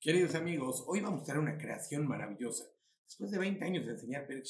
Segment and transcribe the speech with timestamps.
[0.00, 2.70] Queridos amigos, hoy vamos a tener una creación maravillosa.
[3.04, 4.46] Después de 20 años de enseñar Perek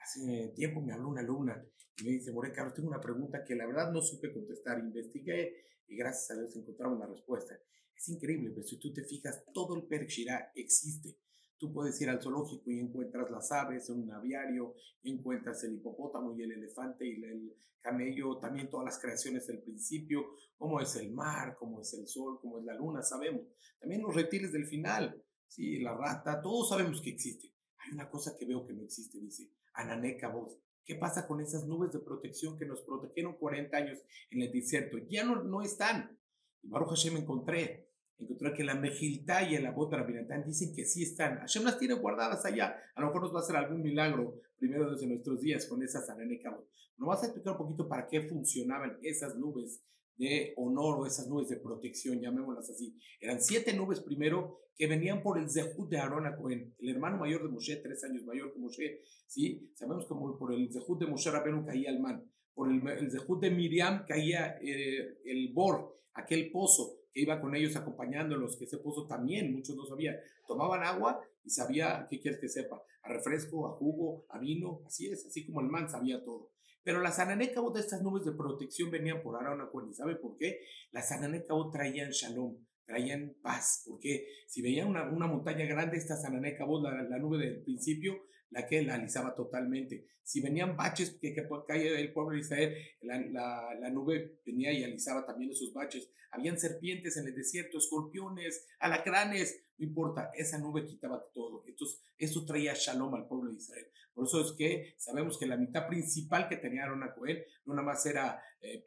[0.00, 1.64] hace tiempo me habló una alumna
[1.96, 4.80] y me dice, More Carlos, tengo una pregunta que la verdad no supe contestar.
[4.80, 7.56] Investigué y gracias a Dios encontramos la respuesta.
[7.96, 10.10] Es increíble, pero si tú te fijas, todo el Perek
[10.56, 11.20] existe.
[11.58, 16.36] Tú puedes ir al zoológico y encuentras las aves en un aviario, encuentras el hipopótamo
[16.36, 20.24] y el elefante y el camello, también todas las creaciones del principio,
[20.56, 23.42] cómo es el mar, cómo es el sol, cómo es la luna, sabemos.
[23.78, 27.52] También los reptiles del final, sí, la rata, todos sabemos que existe.
[27.78, 30.58] Hay una cosa que veo que no existe, dice Ananeca voz.
[30.84, 33.98] ¿Qué pasa con esas nubes de protección que nos protegieron 40 años
[34.30, 34.98] en el desierto?
[35.08, 36.18] Ya no, no están.
[36.62, 41.02] Y Baruch Hashem encontré encontrar que la Mejilta y el Abot Rabinatán dicen que sí
[41.02, 41.38] están.
[41.38, 42.76] Hashem las tiene guardadas allá.
[42.94, 46.08] A lo mejor nos va a hacer algún milagro primero desde nuestros días con esas
[46.08, 46.68] Ananekabot.
[46.96, 49.82] Nos vas a explicar un poquito para qué funcionaban esas nubes
[50.16, 52.96] de honor o esas nubes de protección, llamémoslas así.
[53.20, 57.18] Eran siete nubes primero que venían por el Zehut de Aarón a Cohen, el hermano
[57.18, 59.70] mayor de Moshe, tres años mayor que Moshe, ¿sí?
[59.74, 63.40] Sabemos que por el Zehut de Moshe Rabenu caía el man, por el, el Zehut
[63.40, 68.78] de Miriam caía eh, el Bor, aquel pozo, que iba con ellos acompañándolos, que ese
[68.78, 70.16] pozo también, muchos no sabían,
[70.46, 72.82] tomaban agua y sabía, ¿qué quieres que sepa?
[73.02, 76.50] A refresco, a jugo, a vino, así es, así como el man sabía todo.
[76.82, 79.40] Pero las ananecabot de estas nubes de protección venían por
[79.88, 80.60] ¿y sabe por qué?
[80.90, 86.82] Las ananecabot traían shalom, traían paz, porque si veían una, una montaña grande, estas ananecabot,
[86.82, 90.06] la, la nube del principio, la que la alisaba totalmente.
[90.22, 94.82] Si venían baches que, que caía el pueblo de Israel, la, la, nube venía y
[94.82, 96.08] alisaba también esos baches.
[96.30, 101.64] Habían serpientes en el desierto, escorpiones, alacranes, no importa, esa nube quitaba todo.
[101.66, 103.86] Entonces, eso traía shalom al pueblo de Israel.
[104.14, 107.86] Por eso es que sabemos que la mitad principal que tenía Aaron Cohen no nada
[107.86, 108.84] más era eh,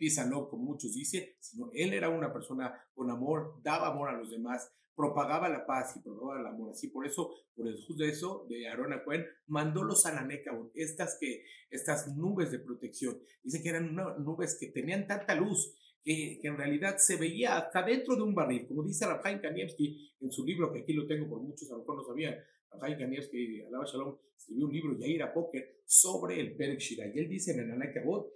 [0.49, 4.71] como muchos dicen, sino él era una persona con amor, daba amor a los demás,
[4.95, 6.71] propagaba la paz y propagaba el amor.
[6.71, 11.43] Así por eso, por el de eso, de Aaron Cohen, mandó los Ananekabot, estas, que,
[11.69, 13.19] estas nubes de protección.
[13.43, 15.75] Dice que eran nubes que tenían tanta luz
[16.07, 20.31] que, en realidad se veía hasta dentro de un barril, como dice Rabhaim Kanievski en
[20.31, 22.35] su libro, que aquí lo tengo por muchos, a lo mejor no sabían,
[22.71, 27.27] Rabhaim Kanievski, Alaba Shalom, escribió un libro, Yair Poker, sobre el Perek Shira, y él
[27.27, 28.31] dice en Ananekabot,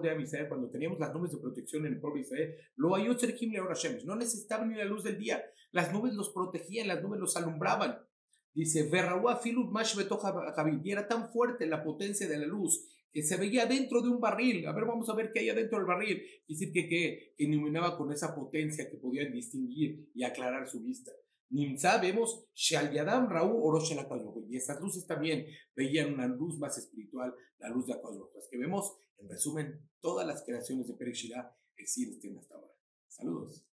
[0.00, 2.96] de cuando teníamos las nubes de protección en el pueblo de Israel, lo
[4.04, 7.98] no necesitaban ni la luz del día, las nubes los protegían, las nubes los alumbraban.
[8.54, 8.88] Dice,
[10.82, 14.20] y era tan fuerte la potencia de la luz que se veía dentro de un
[14.20, 14.66] barril.
[14.66, 16.22] A ver, vamos a ver qué hay adentro del barril.
[16.46, 21.12] Es decir, que, que, iluminaba con esa potencia que podían distinguir y aclarar su vista.
[21.50, 23.94] Nimsa vemos Yadam Raúl Orosh
[24.48, 28.98] Y estas luces también veían una luz más espiritual, la luz de Las que vemos,
[29.18, 31.16] en resumen, todas las creaciones de Perek
[31.76, 32.72] existen hasta ahora.
[33.08, 33.67] Saludos.